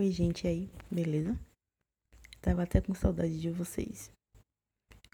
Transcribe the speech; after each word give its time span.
Oi, 0.00 0.12
gente 0.12 0.46
aí, 0.46 0.70
beleza? 0.88 1.36
Tava 2.40 2.62
até 2.62 2.80
com 2.80 2.94
saudade 2.94 3.40
de 3.40 3.50
vocês. 3.50 4.12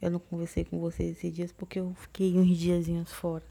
Eu 0.03 0.11
não 0.11 0.21
conversei 0.21 0.63
com 0.63 0.79
vocês 0.79 1.17
esses 1.17 1.33
dias 1.33 1.51
porque 1.51 1.81
eu 1.81 1.95
fiquei 1.95 2.37
uns 2.37 2.59
diazinhos 2.59 3.11
fora. 3.11 3.43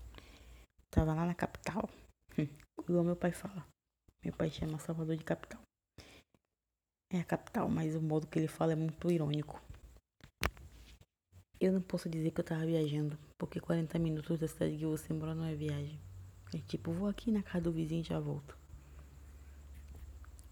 Tava 0.91 1.11
lá 1.15 1.25
na 1.25 1.33
capital. 1.33 1.89
Hum, 2.37 2.47
igual 2.87 3.03
meu 3.03 3.15
pai 3.15 3.31
fala. 3.31 3.65
Meu 4.23 4.31
pai 4.31 4.51
chama 4.51 4.77
Salvador 4.77 5.17
de 5.17 5.23
capital. 5.23 5.59
É 7.11 7.21
a 7.21 7.25
capital, 7.25 7.67
mas 7.67 7.95
o 7.95 8.01
modo 8.01 8.27
que 8.27 8.37
ele 8.37 8.47
fala 8.47 8.73
é 8.73 8.75
muito 8.75 9.09
irônico. 9.09 9.59
Eu 11.59 11.73
não 11.73 11.81
posso 11.81 12.07
dizer 12.07 12.29
que 12.29 12.41
eu 12.41 12.45
tava 12.45 12.63
viajando, 12.63 13.17
porque 13.39 13.59
40 13.59 13.97
minutos 13.97 14.37
da 14.37 14.47
cidade 14.47 14.77
que 14.77 14.85
você 14.85 15.11
mora 15.11 15.33
não 15.33 15.45
é 15.45 15.55
viagem. 15.55 15.99
É 16.53 16.59
tipo, 16.59 16.91
vou 16.91 17.09
aqui 17.09 17.31
na 17.31 17.41
casa 17.41 17.63
do 17.63 17.71
vizinho 17.71 18.01
e 18.01 18.03
já 18.03 18.19
volto. 18.19 18.55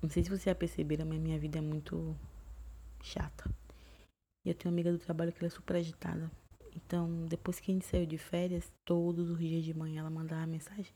Não 0.02 0.10
sei 0.10 0.24
se 0.24 0.30
vocês 0.30 0.44
já 0.44 0.56
perceberam, 0.56 1.06
mas 1.06 1.20
minha 1.20 1.38
vida 1.38 1.60
é 1.60 1.62
muito 1.62 2.16
chata. 3.04 3.50
E 4.44 4.50
eu 4.50 4.56
tenho 4.56 4.72
uma 4.72 4.76
amiga 4.76 4.92
do 4.92 4.98
trabalho 4.98 5.32
que 5.32 5.40
ela 5.40 5.48
é 5.48 5.50
super 5.50 5.76
agitada. 5.76 6.32
Então, 6.76 7.28
depois 7.28 7.60
que 7.60 7.72
a 7.72 7.74
gente 7.74 7.86
saiu 7.86 8.06
de 8.06 8.18
férias, 8.18 8.72
todos 8.86 9.30
os 9.30 9.38
dias 9.38 9.64
de 9.64 9.74
manhã 9.74 10.00
ela 10.00 10.10
mandava 10.10 10.48
mensagem: 10.48 10.94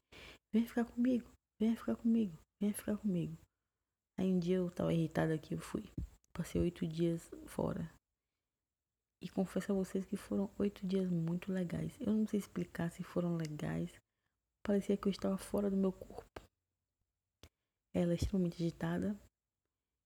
Vem 0.54 0.66
ficar 0.66 0.86
comigo, 0.86 1.28
vem 1.60 1.76
ficar 1.76 1.96
comigo, 1.96 2.34
vem 2.62 2.74
ficar 2.74 2.98
comigo. 2.98 3.38
Aí 4.18 4.32
um 4.32 4.40
dia 4.40 4.58
eu 4.58 4.72
tava 4.72 4.94
irritada 4.94 5.34
aqui, 5.34 5.54
eu 5.54 5.60
fui. 5.60 5.84
Passei 6.34 6.62
oito 6.62 6.88
dias 6.88 7.30
fora. 7.46 7.92
E 9.22 9.30
confesso 9.30 9.72
a 9.72 9.76
vocês 9.76 10.06
que 10.06 10.16
foram 10.16 10.50
oito 10.58 10.86
dias 10.88 11.10
muito 11.10 11.52
legais. 11.52 11.94
Eu 12.00 12.14
não 12.14 12.26
sei 12.26 12.40
explicar 12.40 12.92
se 12.92 13.04
foram 13.04 13.36
legais. 13.36 13.92
Parecia 14.66 14.98
que 14.98 15.08
eu 15.08 15.12
estava 15.12 15.38
fora 15.38 15.70
do 15.70 15.78
meu 15.78 15.92
corpo. 15.92 16.45
Ela 17.96 18.12
é 18.12 18.16
extremamente 18.16 18.62
agitada. 18.62 19.18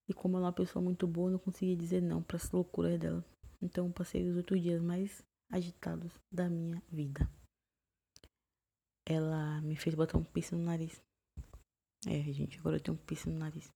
E 0.07 0.13
como 0.13 0.37
ela 0.37 0.45
é 0.45 0.49
uma 0.49 0.53
pessoa 0.53 0.83
muito 0.83 1.07
boa, 1.07 1.31
não 1.31 1.39
consegui 1.39 1.75
dizer 1.75 2.01
não 2.01 2.21
para 2.21 2.37
as 2.37 2.51
loucuras 2.51 2.99
dela. 2.99 3.25
Então 3.59 3.91
passei 3.91 4.29
os 4.29 4.35
oito 4.37 4.57
dias 4.57 4.79
mais 4.79 5.23
agitados 5.51 6.13
da 6.31 6.47
minha 6.47 6.79
vida. 6.91 7.27
Ela 9.07 9.59
me 9.61 9.75
fez 9.75 9.95
botar 9.95 10.19
um 10.19 10.23
piercing 10.23 10.57
no 10.57 10.65
nariz. 10.65 11.01
É, 12.07 12.21
gente, 12.31 12.59
agora 12.59 12.77
eu 12.77 12.79
tenho 12.79 12.95
um 12.95 13.05
piercing 13.05 13.31
no 13.31 13.39
nariz. 13.39 13.71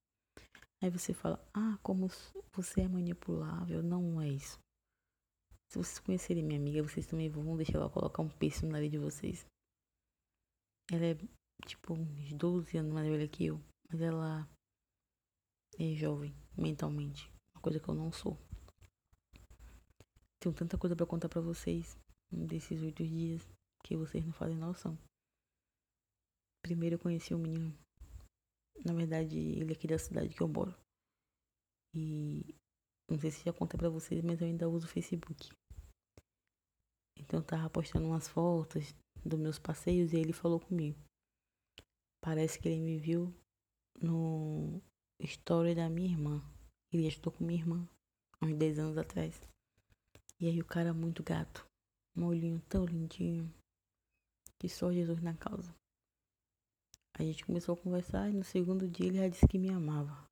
Aí 0.79 0.91
você 0.91 1.11
fala, 1.11 1.43
ah, 1.51 1.79
como 1.81 2.07
você 2.51 2.81
é 2.81 2.87
manipulável. 2.87 3.81
Não 3.81 4.21
é 4.21 4.29
isso. 4.29 4.59
Se 5.71 5.79
vocês 5.79 5.97
conhecerem 5.97 6.43
minha 6.43 6.59
amiga, 6.59 6.83
vocês 6.83 7.07
também 7.07 7.29
vão 7.29 7.57
deixar 7.57 7.79
ela 7.79 7.89
colocar 7.89 8.21
um 8.21 8.29
piercing 8.29 8.67
no 8.67 8.73
nariz 8.73 8.91
de 8.91 8.99
vocês. 8.99 9.43
Ela 10.91 11.05
é, 11.05 11.17
tipo, 11.65 11.93
uns 11.93 12.31
12 12.33 12.77
anos 12.77 12.93
mais 12.93 13.09
velha 13.09 13.27
que 13.27 13.45
eu. 13.47 13.59
Mas 13.89 14.01
ela 14.01 14.49
é 15.79 15.93
jovem 15.95 16.35
mentalmente, 16.57 17.29
uma 17.53 17.61
coisa 17.61 17.79
que 17.79 17.89
eu 17.89 17.95
não 17.95 18.11
sou. 18.11 18.37
Tenho 20.39 20.55
tanta 20.55 20.77
coisa 20.77 20.95
para 20.95 21.05
contar 21.05 21.29
para 21.29 21.41
vocês 21.41 21.97
desses 22.31 22.81
oito 22.81 23.03
dias 23.03 23.47
que 23.83 23.95
vocês 23.95 24.25
não 24.25 24.33
fazem 24.33 24.57
noção. 24.57 24.97
Primeiro 26.61 26.95
eu 26.95 26.99
conheci 26.99 27.33
um 27.33 27.39
menino. 27.39 27.77
Na 28.85 28.93
verdade, 28.93 29.37
ele 29.37 29.71
é 29.71 29.75
aqui 29.75 29.87
da 29.87 29.97
cidade 29.97 30.33
que 30.33 30.41
eu 30.41 30.47
moro. 30.47 30.75
E 31.95 32.55
não 33.09 33.19
sei 33.19 33.31
se 33.31 33.45
já 33.45 33.53
contei 33.53 33.77
pra 33.77 33.89
vocês, 33.89 34.21
mas 34.23 34.41
eu 34.41 34.47
ainda 34.47 34.67
uso 34.67 34.85
o 34.85 34.89
Facebook. 34.89 35.49
Então 37.17 37.39
eu 37.39 37.45
tava 37.45 37.69
postando 37.69 38.07
umas 38.07 38.27
fotos 38.27 38.93
dos 39.23 39.39
meus 39.39 39.59
passeios 39.59 40.13
e 40.13 40.17
ele 40.17 40.33
falou 40.33 40.59
comigo. 40.59 40.99
Parece 42.21 42.59
que 42.59 42.67
ele 42.67 42.81
me 42.81 42.97
viu 42.97 43.33
no 44.01 44.81
story 45.19 45.75
da 45.75 45.89
minha 45.89 46.11
irmã. 46.11 46.41
Ele 46.91 47.07
estudou 47.07 47.33
com 47.33 47.43
minha 47.43 47.59
irmã 47.59 47.87
há 48.39 48.45
uns 48.45 48.55
10 48.55 48.79
anos 48.79 48.97
atrás. 48.97 49.41
E 50.39 50.47
aí 50.47 50.59
o 50.59 50.65
cara 50.65 50.89
é 50.89 50.93
muito 50.93 51.23
gato. 51.23 51.65
Um 52.15 52.25
olhinho 52.25 52.61
tão 52.67 52.85
lindinho. 52.85 53.51
Que 54.59 54.69
só 54.69 54.91
Jesus 54.91 55.21
na 55.21 55.33
causa. 55.33 55.73
A 57.13 57.23
gente 57.23 57.45
começou 57.45 57.73
a 57.73 57.77
conversar 57.77 58.29
e 58.29 58.33
no 58.33 58.43
segundo 58.43 58.87
dia 58.87 59.07
ele 59.07 59.17
já 59.17 59.27
disse 59.27 59.47
que 59.47 59.59
me 59.59 59.69
amava. 59.69 60.27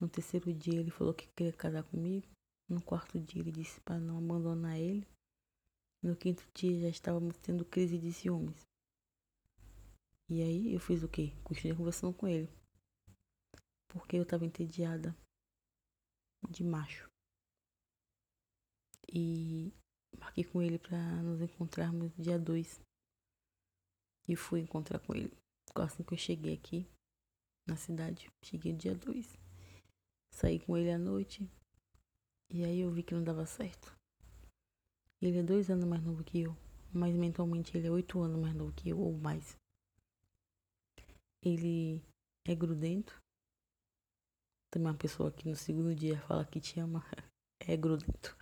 No 0.00 0.08
terceiro 0.08 0.52
dia 0.52 0.78
ele 0.78 0.90
falou 0.90 1.14
que 1.14 1.28
queria 1.28 1.52
casar 1.52 1.82
comigo. 1.84 2.26
No 2.68 2.82
quarto 2.82 3.18
dia 3.18 3.40
ele 3.40 3.52
disse 3.52 3.80
para 3.80 3.98
não 3.98 4.18
abandonar 4.18 4.78
ele. 4.78 5.06
No 6.02 6.14
quinto 6.14 6.46
dia 6.54 6.80
já 6.80 6.88
estávamos 6.88 7.36
tendo 7.38 7.64
crise 7.64 7.98
de 7.98 8.12
ciúmes. 8.12 8.66
E 10.28 10.42
aí 10.42 10.74
eu 10.74 10.80
fiz 10.80 11.02
o 11.02 11.08
quê? 11.08 11.32
Continuei 11.44 11.76
conversando 11.76 12.12
com 12.12 12.26
ele. 12.26 12.48
Porque 13.88 14.16
eu 14.16 14.22
estava 14.22 14.44
entediada 14.44 15.16
de 16.50 16.64
macho. 16.64 17.08
E 19.08 19.72
marquei 20.18 20.44
com 20.44 20.60
ele 20.60 20.78
para 20.78 20.98
nos 21.22 21.40
encontrarmos 21.40 22.12
dia 22.16 22.38
2. 22.38 22.80
E 24.28 24.34
fui 24.34 24.60
encontrar 24.60 24.98
com 24.98 25.14
ele. 25.14 25.32
Assim 25.76 26.02
que 26.02 26.14
eu 26.14 26.18
cheguei 26.18 26.54
aqui 26.54 26.88
na 27.66 27.76
cidade. 27.76 28.28
Cheguei 28.42 28.72
dia 28.72 28.94
2. 28.94 29.38
Saí 30.32 30.58
com 30.58 30.76
ele 30.76 30.90
à 30.90 30.98
noite. 30.98 31.48
E 32.50 32.64
aí 32.64 32.80
eu 32.80 32.90
vi 32.90 33.02
que 33.02 33.14
não 33.14 33.22
dava 33.22 33.46
certo. 33.46 33.96
Ele 35.22 35.38
é 35.38 35.42
dois 35.42 35.70
anos 35.70 35.84
mais 35.84 36.02
novo 36.02 36.24
que 36.24 36.40
eu. 36.40 36.56
Mas 36.92 37.14
mentalmente 37.14 37.76
ele 37.76 37.86
é 37.86 37.90
oito 37.90 38.20
anos 38.20 38.40
mais 38.40 38.54
novo 38.54 38.72
que 38.72 38.88
eu, 38.88 38.98
ou 38.98 39.12
mais. 39.12 39.56
Ele 41.42 42.02
é 42.46 42.54
grudento. 42.54 43.20
Também 44.70 44.90
uma 44.90 44.98
pessoa 44.98 45.32
que 45.32 45.48
no 45.48 45.56
segundo 45.56 45.94
dia 45.94 46.20
fala 46.22 46.44
que 46.44 46.60
te 46.60 46.80
ama. 46.80 47.04
É 47.58 47.74
grudento. 47.74 48.36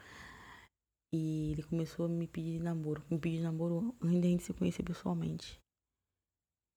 E 1.14 1.52
ele 1.52 1.62
começou 1.62 2.06
a 2.06 2.08
me 2.08 2.26
pedir 2.26 2.60
namoro. 2.60 3.00
Me 3.08 3.16
pedir 3.16 3.40
namoro 3.40 3.96
antes 4.02 4.20
da 4.20 4.26
gente 4.26 4.42
se 4.42 4.52
conhecer 4.52 4.82
pessoalmente. 4.82 5.58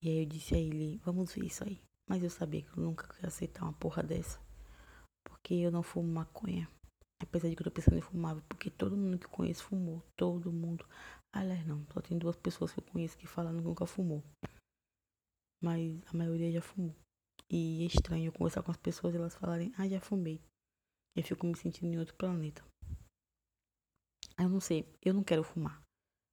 E 0.04 0.08
aí 0.08 0.20
eu 0.20 0.26
disse 0.26 0.54
a 0.54 0.58
ele, 0.60 0.98
vamos 1.04 1.34
ver 1.34 1.46
isso 1.46 1.64
aí. 1.64 1.82
Mas 2.08 2.24
eu 2.24 2.30
sabia 2.30 2.62
que 2.62 2.78
eu 2.78 2.84
nunca 2.84 3.14
ia 3.20 3.28
aceitar 3.28 3.64
uma 3.64 3.74
porra 3.74 4.04
dessa. 4.04 4.40
Porque 5.26 5.56
eu 5.56 5.72
não 5.72 5.82
fumo 5.82 6.08
maconha. 6.08 6.70
Apesar 7.20 7.50
de 7.50 7.56
que 7.56 7.64
eu 7.64 7.66
tô 7.66 7.72
pensando 7.72 7.98
em 7.98 8.02
fumar, 8.02 8.40
porque 8.48 8.70
todo 8.70 8.96
mundo 8.96 9.18
que 9.18 9.26
eu 9.26 9.32
conheço 9.32 9.64
fumou. 9.64 10.04
Todo 10.16 10.54
mundo. 10.54 10.86
Aliás, 11.34 11.66
não. 11.66 11.84
Só 11.92 12.00
tem 12.00 12.20
duas 12.20 12.36
pessoas 12.36 12.72
que 12.72 12.80
eu 12.80 12.84
conheço 12.84 13.18
que 13.18 13.26
falam 13.26 13.58
que 13.58 13.62
nunca 13.64 13.88
fumou 13.88 14.24
mas 15.68 16.02
a 16.08 16.16
maioria 16.16 16.50
já 16.50 16.62
fumou. 16.62 16.96
E 17.50 17.84
é 17.84 17.88
estranho 17.88 18.32
conversar 18.32 18.64
com 18.64 18.72
as 18.72 18.78
pessoas 18.78 19.14
e 19.14 19.18
elas 19.18 19.36
falarem, 19.36 19.74
ah, 19.78 19.88
já 19.88 20.00
fumei. 20.00 20.42
Eu 21.14 21.24
fico 21.24 21.46
me 21.46 21.58
sentindo 21.58 21.94
em 21.94 22.00
outro 22.00 22.16
planeta. 22.16 22.64
Eu 24.40 24.48
não 24.48 24.62
sei, 24.62 24.88
eu 25.04 25.14
não 25.14 25.24
quero 25.26 25.44
fumar. 25.44 25.82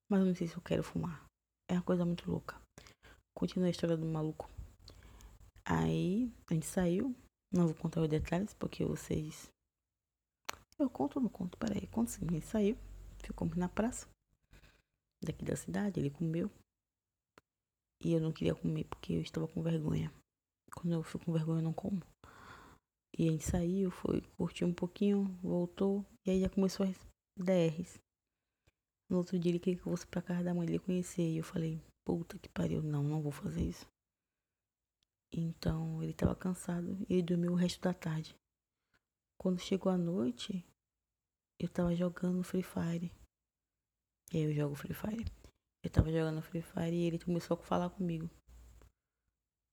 Mas 0.09 0.21
eu 0.21 0.27
não 0.27 0.35
sei 0.37 0.47
se 0.47 0.57
eu 0.57 0.63
quero 0.63 0.85
fumar. 0.85 1.25
É 1.69 1.75
uma 1.75 1.83
coisa 1.83 2.05
muito 2.05 2.31
louca. 2.31 2.61
Continua 3.37 3.67
a 3.67 3.71
história 3.71 3.97
do 3.97 4.07
maluco. 4.07 4.49
Aí 5.65 6.33
a 6.49 6.55
gente 6.55 6.67
saiu. 6.67 7.13
Não 7.53 7.67
vou 7.67 7.75
contar 7.75 8.03
os 8.03 8.09
detalhes 8.09 8.55
porque 8.55 8.85
vocês. 8.85 9.51
Eu 10.79 10.89
conto 10.89 11.17
ou 11.17 11.23
não 11.23 11.31
conto? 11.31 11.59
Peraí, 11.59 11.89
conto 11.89 12.13
sim. 12.13 12.25
A 12.29 12.31
gente 12.31 12.47
saiu. 12.47 12.79
Ficamos 13.19 13.57
na 13.57 13.69
praça. 13.69 14.07
Daqui 15.25 15.45
da 15.45 15.57
cidade. 15.57 15.99
Ele 15.99 16.11
comeu. 16.11 16.49
E 18.05 18.13
eu 18.13 18.21
não 18.21 18.33
queria 18.33 18.55
comer 18.55 18.85
porque 18.85 19.15
eu 19.15 19.23
estava 19.23 19.49
com 19.49 19.63
vergonha. 19.63 20.13
Quando 20.75 20.93
eu 20.93 21.03
fico 21.03 21.25
com 21.25 21.33
vergonha, 21.33 21.61
eu 21.61 21.65
não 21.65 21.73
como. 21.73 22.03
E 23.17 23.29
a 23.29 23.31
gente 23.31 23.45
saiu, 23.45 23.91
foi 23.91 24.21
curtir 24.37 24.65
um 24.65 24.75
pouquinho, 24.75 25.25
voltou. 25.43 26.05
E 26.27 26.31
aí 26.31 26.41
já 26.41 26.49
começou 26.51 26.85
as 26.85 26.99
DRs. 27.39 27.99
No 29.09 29.19
outro 29.19 29.39
dia 29.39 29.53
ele 29.53 29.59
queria 29.59 29.81
que 29.81 29.89
eu 29.89 29.93
fosse 29.93 30.07
pra 30.07 30.21
casa 30.21 30.45
da 30.45 30.53
mãe 30.53 30.67
dele 30.67 30.81
conhecer. 30.81 31.23
E 31.23 31.39
eu 31.39 31.45
falei, 31.45 31.81
puta 32.05 32.39
que 32.39 32.49
pariu, 32.49 32.83
não, 32.83 33.03
não 33.03 33.23
vou 33.23 33.33
fazer 33.33 33.63
isso. 33.63 33.87
Então 35.33 36.03
ele 36.03 36.13
tava 36.13 36.37
cansado 36.37 36.99
e 37.09 37.15
ele 37.15 37.23
dormiu 37.23 37.53
o 37.53 37.57
resto 37.57 37.81
da 37.81 37.95
tarde. 37.95 38.37
Quando 39.39 39.61
chegou 39.61 39.91
a 39.91 39.97
noite, 39.97 40.65
eu 41.59 41.69
tava 41.69 41.95
jogando 41.95 42.45
Free 42.45 42.63
Fire. 42.63 43.11
E 44.33 44.37
aí 44.37 44.43
eu 44.43 44.53
jogo 44.53 44.75
Free 44.75 44.95
Fire. 44.95 45.44
Eu 45.85 45.91
tava 45.91 46.11
jogando 46.11 46.41
Free 46.41 46.63
Fire 46.63 46.97
e 46.97 47.05
ele 47.05 47.19
começou 47.19 47.59
a 47.59 47.63
falar 47.63 47.91
comigo. 47.91 48.31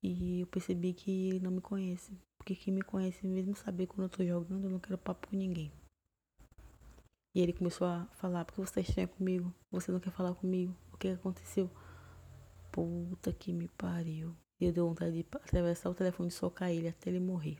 E 0.03 0.41
eu 0.41 0.47
percebi 0.47 0.93
que 0.93 1.29
ele 1.29 1.39
não 1.39 1.51
me 1.51 1.61
conhece. 1.61 2.19
Porque 2.37 2.53
quem 2.53 2.73
me 2.73 2.81
conhece, 2.81 3.25
mesmo 3.25 3.55
saber 3.55 3.87
quando 3.87 4.03
eu 4.03 4.09
tô 4.09 4.25
jogando, 4.25 4.65
eu 4.65 4.69
não 4.69 4.79
quero 4.79 4.97
papo 4.97 5.29
com 5.29 5.37
ninguém. 5.37 5.71
E 7.33 7.39
ele 7.39 7.53
começou 7.53 7.87
a 7.87 8.07
falar, 8.07 8.43
porque 8.43 8.59
você 8.59 8.73
tá 8.73 8.81
estranho 8.81 9.07
comigo? 9.07 9.55
Você 9.71 9.89
não 9.89 10.01
quer 10.01 10.11
falar 10.11 10.35
comigo? 10.35 10.75
O 10.91 10.97
que 10.97 11.07
aconteceu? 11.07 11.71
Puta 12.73 13.31
que 13.31 13.53
me 13.53 13.69
pariu. 13.69 14.35
E 14.59 14.65
eu 14.65 14.73
dei 14.73 14.83
vontade 14.83 15.13
de 15.13 15.25
atravessar 15.33 15.89
o 15.89 15.95
telefone 15.95 16.27
e 16.27 16.33
socar 16.33 16.71
ele 16.71 16.89
até 16.89 17.09
ele 17.09 17.21
morrer. 17.21 17.57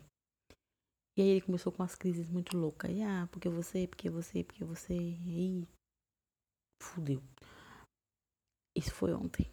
E 1.16 1.22
aí 1.22 1.28
ele 1.28 1.40
começou 1.40 1.72
com 1.72 1.82
umas 1.82 1.94
crises 1.94 2.28
muito 2.28 2.54
loucas. 2.58 2.90
E 2.90 3.02
ah, 3.02 3.26
porque 3.32 3.48
você, 3.48 3.86
porque 3.86 4.10
você, 4.10 4.44
porque 4.44 4.62
você. 4.62 4.94
E 4.94 5.66
fudeu. 6.82 7.22
Isso 8.76 8.94
foi 8.94 9.12
ontem. 9.12 9.50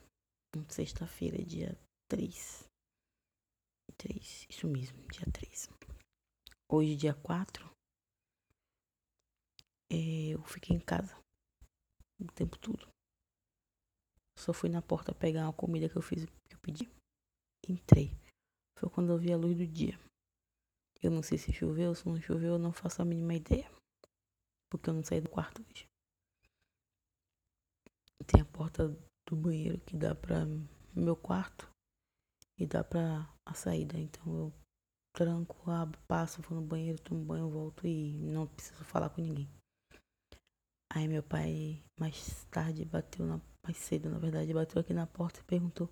Sexta-feira, 0.70 1.44
dia 1.44 1.78
3. 2.10 2.68
3. 3.98 4.48
Isso 4.50 4.68
mesmo, 4.68 4.98
dia 5.08 5.26
3. 5.32 5.70
hoje, 6.72 6.96
dia 6.96 7.14
4, 7.14 7.70
é, 9.92 10.30
eu 10.34 10.44
fiquei 10.44 10.76
em 10.76 10.80
casa 10.80 11.18
o 12.20 12.32
tempo 12.34 12.58
todo. 12.58 12.88
Só 14.38 14.54
fui 14.54 14.70
na 14.70 14.82
porta 14.82 15.14
pegar 15.14 15.44
uma 15.48 15.54
comida 15.54 15.90
que 15.90 15.98
eu 15.98 16.02
fiz, 16.02 16.26
que 16.26 16.56
eu 16.56 16.60
pedi. 16.60 16.90
Entrei. 17.68 18.12
Foi 18.78 18.90
quando 18.90 19.12
eu 19.12 19.18
vi 19.18 19.34
a 19.34 19.38
luz 19.38 19.58
do 19.58 19.68
dia. 19.68 20.00
Eu 21.02 21.12
não 21.12 21.24
sei 21.24 21.38
se 21.38 21.52
choveu, 21.52 21.94
se 21.96 22.08
não 22.08 22.22
choveu, 22.22 22.54
eu 22.54 22.60
não 22.60 22.72
faço 22.72 23.02
a 23.02 23.06
mínima 23.06 23.34
ideia. 23.34 23.70
Porque 24.70 24.90
eu 24.90 24.94
não 24.94 25.04
saí 25.04 25.20
do 25.20 25.30
quarto 25.30 25.62
hoje. 25.68 25.88
Tem 28.28 28.42
a 28.42 28.46
porta 28.46 28.88
do 29.30 29.36
banheiro 29.36 29.80
que 29.80 29.96
dá 29.96 30.16
para 30.16 30.48
meu 30.96 31.16
quarto 31.16 31.70
e 32.58 32.66
dá 32.66 32.84
para 32.84 33.28
a 33.46 33.54
saída. 33.54 33.98
Então 33.98 34.26
eu 34.26 34.54
tranco, 35.14 35.70
abro, 35.70 36.00
passo, 36.08 36.42
vou 36.42 36.60
no 36.60 36.66
banheiro, 36.66 37.02
tomo 37.02 37.24
banho, 37.24 37.50
volto 37.50 37.86
e 37.88 38.14
não 38.14 38.48
preciso 38.48 38.84
falar 38.84 39.10
com 39.10 39.22
ninguém. 39.22 39.50
Aí 40.92 41.08
meu 41.08 41.22
pai 41.22 41.84
mais 42.00 42.46
tarde 42.46 42.84
bateu 42.86 43.26
na 43.26 43.40
mais 43.64 43.78
cedo, 43.78 44.10
na 44.10 44.18
verdade, 44.18 44.54
bateu 44.54 44.82
aqui 44.82 44.94
na 44.94 45.06
porta 45.06 45.40
e 45.40 45.44
perguntou: 45.44 45.92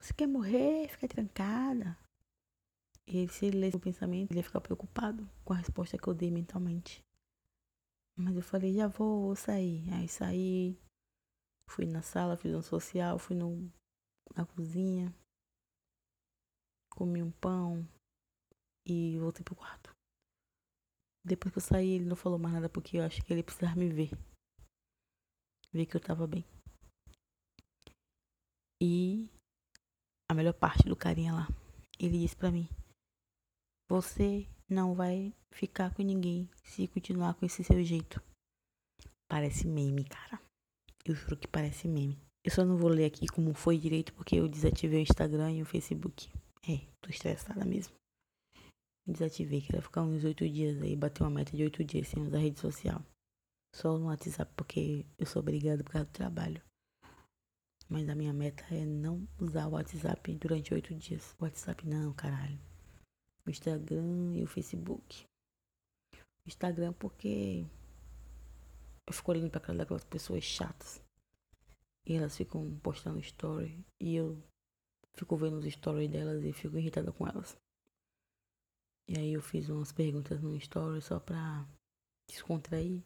"Você 0.00 0.12
quer 0.12 0.26
morrer? 0.26 0.88
Fica 0.88 1.06
trancada?" 1.06 1.96
E 3.06 3.28
se 3.28 3.46
ele 3.46 3.58
lesse 3.58 3.76
o 3.76 3.80
pensamento, 3.80 4.30
ele 4.30 4.40
ia 4.40 4.44
ficar 4.44 4.60
preocupado 4.60 5.28
com 5.44 5.52
a 5.52 5.56
resposta 5.56 5.98
que 5.98 6.08
eu 6.08 6.14
dei 6.14 6.30
mentalmente. 6.30 7.04
Mas 8.16 8.34
eu 8.34 8.42
falei: 8.42 8.74
"Já 8.74 8.88
vou, 8.88 9.22
vou 9.22 9.36
sair". 9.36 9.88
Aí 9.92 10.08
saí, 10.08 10.76
Fui 11.68 11.86
na 11.86 12.02
sala, 12.02 12.36
fiz 12.36 12.54
um 12.54 12.62
social, 12.62 13.18
fui 13.18 13.36
no, 13.36 13.70
na 14.36 14.44
cozinha, 14.44 15.14
comi 16.90 17.22
um 17.22 17.30
pão 17.30 17.86
e 18.86 19.18
voltei 19.18 19.42
pro 19.42 19.56
quarto. 19.56 19.94
Depois 21.24 21.52
que 21.52 21.58
eu 21.58 21.62
saí, 21.62 21.90
ele 21.90 22.04
não 22.04 22.16
falou 22.16 22.38
mais 22.38 22.54
nada 22.54 22.68
porque 22.68 22.98
eu 22.98 23.04
acho 23.04 23.24
que 23.24 23.32
ele 23.32 23.42
precisava 23.42 23.76
me 23.76 23.88
ver. 23.88 24.10
Ver 25.72 25.86
que 25.86 25.96
eu 25.96 26.00
tava 26.00 26.26
bem. 26.26 26.44
E 28.82 29.30
a 30.28 30.34
melhor 30.34 30.54
parte 30.54 30.82
do 30.84 30.96
carinha 30.96 31.32
lá, 31.32 31.46
ele 31.98 32.18
disse 32.18 32.36
pra 32.36 32.50
mim: 32.50 32.68
Você 33.88 34.48
não 34.68 34.94
vai 34.94 35.32
ficar 35.52 35.94
com 35.94 36.02
ninguém 36.02 36.50
se 36.64 36.88
continuar 36.88 37.34
com 37.34 37.46
esse 37.46 37.62
seu 37.62 37.82
jeito. 37.84 38.20
Parece 39.28 39.66
meme, 39.66 40.04
cara. 40.04 40.42
Eu 41.04 41.14
juro 41.14 41.36
que 41.36 41.48
parece 41.48 41.88
meme. 41.88 42.18
Eu 42.44 42.50
só 42.50 42.64
não 42.64 42.76
vou 42.76 42.90
ler 42.90 43.06
aqui 43.06 43.26
como 43.26 43.54
foi 43.54 43.78
direito 43.78 44.12
porque 44.14 44.36
eu 44.36 44.48
desativei 44.48 45.00
o 45.00 45.02
Instagram 45.02 45.52
e 45.52 45.62
o 45.62 45.66
Facebook. 45.66 46.30
É, 46.68 46.78
tô 47.00 47.10
estressada 47.10 47.64
mesmo. 47.64 47.94
Desativei, 49.06 49.60
queria 49.60 49.82
ficar 49.82 50.02
uns 50.02 50.22
oito 50.22 50.48
dias 50.48 50.80
aí, 50.80 50.94
bater 50.94 51.24
uma 51.24 51.30
meta 51.30 51.56
de 51.56 51.62
oito 51.64 51.82
dias 51.82 52.06
sem 52.06 52.22
usar 52.22 52.38
rede 52.38 52.60
social. 52.60 53.04
Só 53.74 53.98
no 53.98 54.06
WhatsApp 54.06 54.52
porque 54.56 55.04
eu 55.18 55.26
sou 55.26 55.40
obrigada 55.40 55.82
por 55.82 55.92
causa 55.92 56.06
do 56.06 56.12
trabalho. 56.12 56.62
Mas 57.88 58.08
a 58.08 58.14
minha 58.14 58.32
meta 58.32 58.64
é 58.70 58.84
não 58.84 59.26
usar 59.40 59.66
o 59.66 59.72
WhatsApp 59.72 60.34
durante 60.36 60.72
oito 60.72 60.94
dias. 60.94 61.34
O 61.38 61.44
WhatsApp 61.44 61.86
não, 61.86 62.12
caralho. 62.12 62.58
O 63.44 63.50
Instagram 63.50 64.36
e 64.36 64.42
o 64.42 64.46
Facebook. 64.46 65.24
O 66.14 66.48
Instagram 66.48 66.92
porque 66.92 67.66
eu 69.12 69.16
fico 69.16 69.30
olhando 69.30 69.50
pra 69.50 69.60
cara 69.60 69.78
daquelas 69.78 70.04
pessoas 70.04 70.42
chatas. 70.42 71.02
E 72.06 72.14
elas 72.14 72.34
ficam 72.34 72.78
postando 72.78 73.20
story. 73.20 73.84
E 74.00 74.16
eu 74.16 74.42
fico 75.14 75.36
vendo 75.36 75.58
os 75.58 75.70
stories 75.70 76.10
delas 76.10 76.42
e 76.42 76.52
fico 76.52 76.78
irritada 76.78 77.12
com 77.12 77.28
elas. 77.28 77.56
E 79.06 79.18
aí 79.18 79.34
eu 79.34 79.42
fiz 79.42 79.68
umas 79.68 79.92
perguntas 79.92 80.40
no 80.40 80.56
story 80.56 81.02
só 81.02 81.20
pra 81.20 81.68
descontrair. 82.26 83.02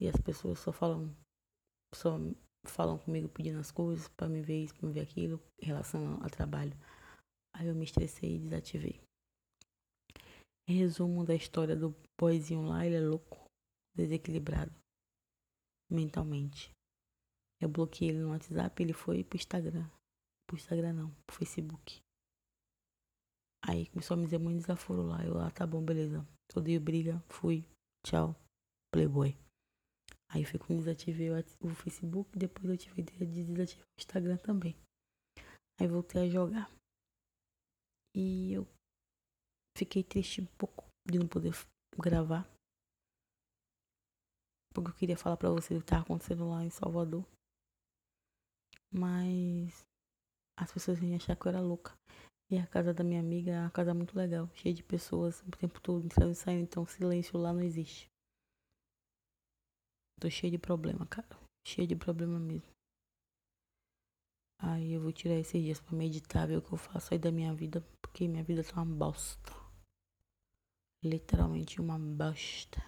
E 0.00 0.08
as 0.08 0.16
pessoas 0.16 0.58
só 0.58 0.72
falam. 0.72 1.14
Só 1.94 2.18
falam 2.64 2.96
comigo 2.96 3.28
pedindo 3.28 3.58
as 3.58 3.70
coisas 3.70 4.08
pra 4.08 4.28
me 4.28 4.40
ver 4.40 4.64
isso, 4.64 4.74
pra 4.76 4.88
me 4.88 4.94
ver 4.94 5.00
aquilo, 5.00 5.38
em 5.60 5.66
relação 5.66 6.22
ao 6.22 6.30
trabalho. 6.30 6.72
Aí 7.54 7.66
eu 7.66 7.74
me 7.74 7.84
estressei 7.84 8.36
e 8.36 8.38
desativei. 8.38 8.98
Resumo 10.66 11.24
da 11.24 11.34
história 11.34 11.76
do 11.76 11.94
boizinho 12.18 12.62
lá, 12.62 12.86
ele 12.86 12.94
é 12.94 13.00
louco, 13.00 13.44
desequilibrado 13.94 14.81
mentalmente. 15.92 16.70
Eu 17.60 17.68
bloqueei 17.68 18.10
ele 18.10 18.18
no 18.18 18.30
WhatsApp, 18.30 18.82
ele 18.82 18.92
foi 18.92 19.22
pro 19.22 19.36
Instagram. 19.36 19.88
Pro 20.46 20.56
Instagram 20.56 20.92
não, 20.92 21.14
pro 21.26 21.36
Facebook. 21.36 22.00
Aí 23.64 23.86
começou 23.88 24.14
a 24.14 24.18
me 24.18 24.24
dizer 24.24 24.38
muito 24.38 24.60
desaforo 24.60 25.02
lá. 25.02 25.24
Eu, 25.24 25.38
ah, 25.38 25.50
tá 25.50 25.66
bom, 25.66 25.84
beleza. 25.84 26.26
Odeio 26.54 26.80
briga, 26.80 27.22
fui, 27.28 27.64
tchau, 28.04 28.34
playboy. 28.92 29.36
Aí 30.28 30.44
foi 30.44 30.58
quando 30.58 30.80
desativei 30.80 31.30
o 31.30 31.68
Facebook, 31.74 32.36
depois 32.36 32.68
eu 32.68 32.76
tive 32.76 33.02
ideia 33.02 33.26
de 33.26 33.44
desativar 33.44 33.84
o 33.86 34.00
Instagram 34.00 34.36
também. 34.38 34.76
Aí 35.78 35.86
voltei 35.86 36.22
a 36.22 36.28
jogar. 36.28 36.70
E 38.14 38.52
eu 38.52 38.66
fiquei 39.76 40.02
triste 40.02 40.40
um 40.40 40.46
pouco 40.58 40.84
de 41.08 41.18
não 41.18 41.28
poder 41.28 41.52
gravar 41.98 42.48
porque 44.72 44.90
eu 44.90 44.94
queria 44.94 45.16
falar 45.16 45.36
para 45.36 45.50
vocês 45.50 45.78
o 45.78 45.82
que 45.82 45.86
estava 45.86 46.02
acontecendo 46.02 46.48
lá 46.48 46.64
em 46.64 46.70
Salvador. 46.70 47.24
Mas 48.90 49.84
as 50.58 50.72
pessoas 50.72 51.00
iam 51.00 51.16
achar 51.16 51.36
que 51.36 51.46
eu 51.46 51.50
era 51.50 51.60
louca. 51.60 51.92
E 52.50 52.58
a 52.58 52.66
casa 52.66 52.92
da 52.92 53.02
minha 53.02 53.20
amiga 53.20 53.50
é 53.50 53.60
uma 53.60 53.70
casa 53.70 53.94
muito 53.94 54.14
legal, 54.14 54.48
cheia 54.54 54.74
de 54.74 54.82
pessoas 54.82 55.40
o 55.40 55.50
tempo 55.52 55.80
todo 55.80 56.04
entrando 56.04 56.32
e 56.32 56.34
saindo, 56.34 56.64
então 56.64 56.84
silêncio 56.86 57.38
lá 57.38 57.52
não 57.52 57.62
existe. 57.62 58.10
Tô 60.20 60.28
cheia 60.28 60.50
de 60.50 60.58
problema, 60.58 61.06
cara. 61.06 61.26
Cheia 61.66 61.86
de 61.86 61.96
problema 61.96 62.38
mesmo. 62.38 62.70
Aí 64.58 64.92
eu 64.92 65.00
vou 65.00 65.12
tirar 65.12 65.34
esses 65.34 65.60
dias 65.60 65.80
pra 65.80 65.96
meditar, 65.96 66.46
ver 66.46 66.58
o 66.58 66.62
que 66.62 66.72
eu 66.72 66.78
faço 66.78 67.12
aí 67.12 67.18
da 67.18 67.32
minha 67.32 67.52
vida, 67.52 67.80
porque 68.00 68.28
minha 68.28 68.44
vida 68.44 68.62
tá 68.62 68.80
uma 68.80 68.84
bosta. 68.84 69.52
Literalmente 71.02 71.80
uma 71.80 71.98
bosta. 71.98 72.80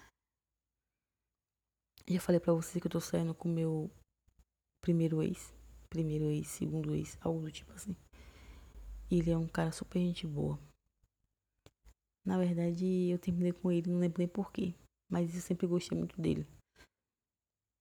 Já 2.07 2.19
falei 2.19 2.39
pra 2.39 2.53
vocês 2.53 2.79
que 2.79 2.85
eu 2.85 2.91
tô 2.91 2.99
saindo 2.99 3.33
com 3.33 3.49
o 3.49 3.51
meu 3.51 3.89
primeiro 4.79 5.23
ex. 5.23 5.51
Primeiro 5.89 6.25
ex, 6.25 6.47
segundo 6.47 6.93
ex, 6.93 7.17
algo 7.21 7.41
do 7.41 7.51
tipo 7.51 7.71
assim. 7.73 7.95
Ele 9.09 9.31
é 9.31 9.37
um 9.37 9.47
cara 9.47 9.71
super 9.71 9.99
gente 9.99 10.27
boa. 10.27 10.59
Na 12.23 12.37
verdade, 12.37 12.85
eu 13.09 13.17
terminei 13.17 13.53
com 13.53 13.71
ele, 13.71 13.89
não 13.89 13.99
lembro 13.99 14.19
nem 14.19 14.27
porquê. 14.27 14.75
Mas 15.09 15.33
eu 15.33 15.41
sempre 15.41 15.65
gostei 15.65 15.97
muito 15.97 16.19
dele. 16.21 16.45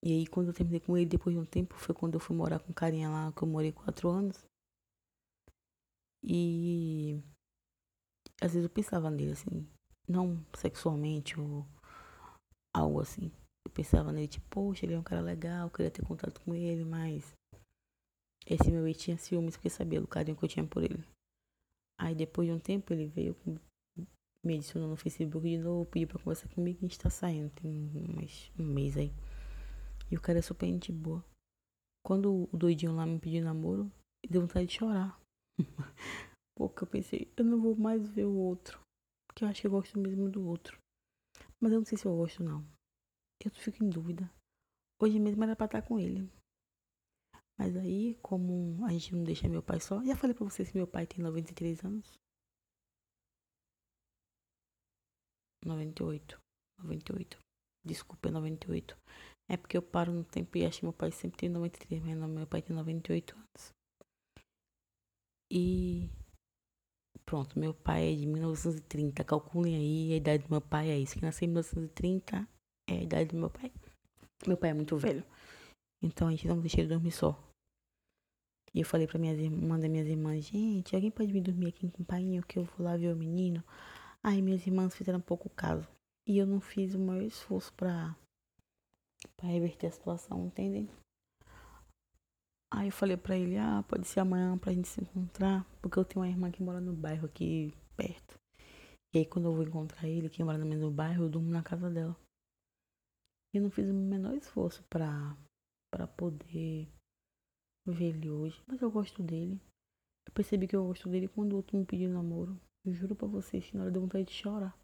E 0.03 0.13
aí, 0.13 0.27
quando 0.27 0.49
eu 0.49 0.55
terminei 0.55 0.81
com 0.81 0.97
ele, 0.97 1.07
depois 1.07 1.35
de 1.35 1.41
um 1.41 1.47
tempo, 1.47 1.75
foi 1.75 1.95
quando 1.95 2.15
eu 2.15 2.21
fui 2.21 2.37
morar 2.37 2.59
com 2.59 2.71
um 2.71 2.75
carinha 2.75 3.09
lá, 3.09 3.33
que 3.33 3.43
eu 3.43 3.49
morei 3.49 3.73
quatro 3.73 4.09
anos. 4.09 4.45
E 6.23 7.23
às 8.41 8.53
vezes 8.53 8.65
eu 8.65 8.71
pensava 8.71 9.11
nele, 9.11 9.33
assim, 9.33 9.67
não 10.09 10.45
sexualmente 10.57 11.39
ou 11.39 11.67
algo 12.75 13.01
assim. 13.01 13.31
Eu 13.67 13.73
pensava 13.73 14.13
nele, 14.13 14.29
tipo, 14.29 14.47
poxa, 14.49 14.85
ele 14.85 14.95
é 14.95 14.99
um 14.99 15.03
cara 15.03 15.21
legal, 15.21 15.71
queria 15.71 15.91
ter 15.91 16.05
contato 16.05 16.41
com 16.41 16.55
ele, 16.55 16.85
mas 16.85 17.35
esse 18.47 18.71
meu 18.71 18.87
ex 18.87 18.99
tinha 18.99 19.17
ciúmes 19.17 19.57
porque 19.57 19.71
sabia 19.71 20.01
do 20.01 20.07
carinho 20.07 20.37
que 20.37 20.45
eu 20.45 20.49
tinha 20.49 20.67
por 20.67 20.83
ele. 20.83 21.03
Aí 21.99 22.15
depois 22.15 22.47
de 22.47 22.55
um 22.55 22.59
tempo 22.59 22.93
ele 22.93 23.07
veio, 23.07 23.35
me 24.45 24.55
adicionou 24.55 24.91
no 24.91 24.97
Facebook 24.97 25.49
de 25.49 25.59
novo, 25.59 25.87
pediu 25.87 26.09
pra 26.09 26.19
conversar 26.19 26.49
comigo 26.49 26.79
e 26.79 26.85
a 26.85 26.89
gente 26.89 26.99
tá 26.99 27.09
saindo, 27.09 27.51
tem 27.51 27.73
mais 28.15 28.51
um 28.59 28.65
mês 28.65 28.97
aí. 28.97 29.11
E 30.11 30.17
o 30.17 30.21
cara 30.21 30.39
é 30.39 30.43
super 30.43 30.67
gente 30.67 30.93
boa. 30.93 31.25
Quando 32.05 32.49
o 32.53 32.57
doidinho 32.57 32.95
lá 32.95 33.07
me 33.07 33.19
pediu 33.19 33.43
namoro, 33.43 33.91
deu 34.29 34.43
vontade 34.43 34.67
de 34.67 34.75
chorar. 34.75 35.19
Porque 36.57 36.85
eu 36.85 36.87
pensei, 36.87 37.33
eu 37.37 37.45
não 37.45 37.61
vou 37.61 37.75
mais 37.75 38.07
ver 38.07 38.27
o 38.27 38.37
outro. 38.37 38.79
Porque 39.27 39.43
eu 39.43 39.49
acho 39.49 39.63
que 39.63 39.67
eu 39.67 39.71
gosto 39.71 39.99
mesmo 39.99 40.31
do 40.31 40.47
outro. 40.47 40.79
Mas 41.61 41.73
eu 41.73 41.79
não 41.79 41.87
sei 41.87 41.97
se 41.97 42.07
eu 42.07 42.15
gosto 42.15 42.45
não. 42.45 42.65
Eu 43.43 43.51
fico 43.51 43.83
em 43.85 43.89
dúvida. 43.89 44.31
Hoje 45.01 45.19
mesmo 45.19 45.43
era 45.45 45.57
pra 45.57 45.67
estar 45.67 45.83
com 45.83 45.99
ele. 45.99 46.31
Mas 47.59 47.77
aí, 47.77 48.17
como 48.23 48.85
a 48.85 48.91
gente 48.91 49.15
não 49.15 49.25
deixa 49.25 49.49
meu 49.49 49.63
pai 49.63 49.81
só. 49.81 50.03
Já 50.05 50.17
falei 50.17 50.35
pra 50.35 50.45
vocês 50.45 50.71
que 50.71 50.77
meu 50.77 50.87
pai 50.87 51.07
tem 51.07 51.23
93 51.23 51.85
anos. 51.85 52.13
98. 55.65 56.39
98. 56.83 57.39
Desculpa, 57.85 58.29
é 58.29 58.33
98. 58.33 58.97
É 59.49 59.57
porque 59.57 59.77
eu 59.77 59.83
paro 59.83 60.13
no 60.13 60.25
tempo 60.25 60.57
e 60.57 60.65
acho 60.65 60.81
que 60.81 60.87
meu 60.87 60.93
pai 60.93 61.13
sempre 61.13 61.39
tem 61.39 61.49
93, 61.49 62.03
mas 62.03 62.17
não, 62.17 62.29
meu 62.29 62.47
pai 62.47 62.63
tem 62.63 62.75
98 62.75 63.37
anos. 63.37 63.73
E 65.53 66.11
pronto, 67.25 67.59
meu 67.59 67.75
pai 67.75 68.13
é 68.13 68.17
de 68.17 68.27
1930. 68.27 69.23
Calculem 69.25 69.77
aí 69.77 70.13
a 70.15 70.17
idade 70.17 70.45
do 70.45 70.51
meu 70.51 70.61
pai 70.61 70.91
é 70.91 70.99
isso. 70.99 71.15
Que 71.15 71.23
nasceu 71.23 71.47
em 71.47 71.51
1930 71.51 72.49
é 72.89 72.95
a 72.95 73.03
idade 73.03 73.31
do 73.31 73.37
meu 73.37 73.51
pai. 73.51 73.73
Meu 74.47 74.57
pai 74.57 74.71
é 74.71 74.75
muito 74.75 74.97
velho. 74.97 75.25
Então 76.03 76.29
a 76.29 76.31
gente 76.31 76.47
não 76.47 76.61
deixa 76.61 76.81
ele 76.81 76.89
dormir 76.89 77.13
só. 77.13 77.39
E 78.75 78.81
eu 78.81 78.85
falei 78.85 79.07
pra 79.07 79.19
minhas, 79.19 79.39
uma 79.53 79.79
das 79.79 79.89
minhas 79.89 80.09
irmãs, 80.09 80.45
gente, 80.45 80.95
alguém 80.95 81.11
pode 81.11 81.33
vir 81.33 81.41
dormir 81.41 81.69
aqui 81.69 81.89
com 81.89 82.03
o 82.03 82.07
pai 82.07 82.25
que 82.49 82.59
eu 82.59 82.65
vou 82.65 82.85
lá 82.85 82.97
ver 82.97 83.15
o 83.15 83.17
menino? 83.17 83.63
Aí 84.23 84.43
minhas 84.43 84.67
irmãs 84.67 84.95
fizeram 84.95 85.21
pouco 85.21 85.49
caso. 85.49 85.89
E 86.27 86.39
eu 86.39 86.47
não 86.47 86.61
fiz 86.61 86.95
o 86.95 86.99
maior 86.99 87.23
esforço 87.23 87.73
pra, 87.75 88.17
pra 89.37 89.49
reverter 89.49 89.87
a 89.87 89.91
situação, 89.93 90.47
entendem? 90.47 90.91
Aí 92.73 92.89
eu 92.89 92.93
falei 92.93 93.17
pra 93.17 93.37
ele, 93.37 93.57
ah, 93.57 93.85
pode 93.87 94.09
ser 94.09 94.21
amanhã 94.21 94.59
pra 94.59 94.73
gente 94.73 94.89
se 94.89 95.01
encontrar, 95.01 95.65
porque 95.81 95.97
eu 95.97 96.05
tenho 96.05 96.25
uma 96.25 96.29
irmã 96.29 96.51
que 96.51 96.63
mora 96.63 96.81
no 96.81 96.93
bairro 96.93 97.27
aqui 97.27 97.73
perto. 97.97 98.35
E 99.15 99.19
aí 99.19 99.25
quando 99.25 99.45
eu 99.45 99.55
vou 99.55 99.63
encontrar 99.63 100.09
ele, 100.09 100.29
que 100.29 100.43
mora 100.43 100.59
no 100.59 100.67
mesmo 100.67 100.91
bairro, 100.91 101.25
eu 101.27 101.29
durmo 101.29 101.49
na 101.49 101.63
casa 101.63 101.89
dela. 101.89 102.17
Eu 103.55 103.63
não 103.63 103.71
fiz 103.71 103.89
o 103.89 103.95
menor 103.95 104.35
esforço 104.35 104.83
pra, 104.91 105.39
pra 105.89 106.09
poder 106.09 106.89
ver 107.87 108.17
ele 108.17 108.29
hoje. 108.29 108.61
Mas 108.67 108.83
eu 108.83 108.91
gosto 108.91 109.23
dele. 109.23 109.61
Eu 110.27 110.35
percebi 110.35 110.67
que 110.67 110.75
eu 110.75 110.85
gosto 110.85 111.09
dele 111.09 111.29
quando 111.29 111.53
o 111.53 111.57
outro 111.57 111.79
me 111.79 111.87
pediu 111.87 112.11
namoro. 112.11 112.61
Eu 112.85 112.93
juro 112.93 113.15
pra 113.15 113.29
vocês 113.29 113.65
que 113.65 113.77
na 113.77 113.85
hora 113.85 113.93
deu 113.93 114.03
vontade 114.03 114.25
de 114.25 114.33
chorar. 114.33 114.77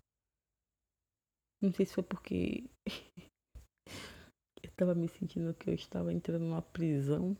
Não 1.60 1.72
sei 1.72 1.84
se 1.84 1.94
foi 1.94 2.04
porque 2.04 2.70
eu 4.62 4.70
tava 4.76 4.94
me 4.94 5.08
sentindo 5.08 5.52
que 5.52 5.68
eu 5.68 5.74
estava 5.74 6.12
entrando 6.12 6.44
numa 6.44 6.62
prisão 6.62 7.36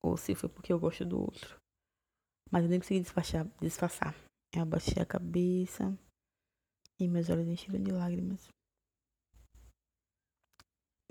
ou 0.00 0.16
se 0.16 0.36
foi 0.36 0.48
porque 0.48 0.72
eu 0.72 0.78
gosto 0.78 1.04
do 1.04 1.20
outro. 1.20 1.58
Mas 2.48 2.62
eu 2.62 2.70
nem 2.70 2.78
consegui 2.78 3.00
disfarçar. 3.00 3.44
disfarçar. 3.60 4.14
Eu 4.54 4.62
abaixei 4.62 5.02
a 5.02 5.06
cabeça 5.06 5.98
e 7.00 7.08
meus 7.08 7.28
olhos 7.28 7.48
encheram 7.48 7.82
de 7.82 7.90
lágrimas. 7.90 8.48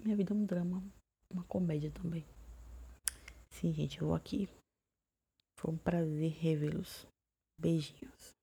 Minha 0.03 0.17
vida 0.17 0.34
é 0.34 0.36
um 0.36 0.46
drama, 0.46 0.84
uma 1.31 1.43
comédia 1.43 1.91
também. 1.91 2.25
Sim, 3.51 3.72
gente, 3.72 4.01
eu 4.01 4.08
vou 4.08 4.15
aqui. 4.15 4.50
Foi 5.60 5.72
um 5.72 5.77
prazer 5.77 6.31
revê-los. 6.31 7.05
Beijinhos. 7.60 8.41